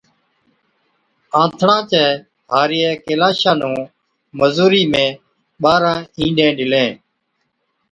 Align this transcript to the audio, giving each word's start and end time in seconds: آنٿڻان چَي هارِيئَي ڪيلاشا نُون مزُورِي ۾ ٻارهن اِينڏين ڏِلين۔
آنٿڻان 1.41 1.81
چَي 1.91 2.03
هارِيئَي 2.51 2.91
ڪيلاشا 3.05 3.51
نُون 3.59 3.77
مزُورِي 4.39 4.83
۾ 4.93 5.05
ٻارهن 5.61 5.97
اِينڏين 6.19 6.51
ڏِلين۔ 6.57 6.91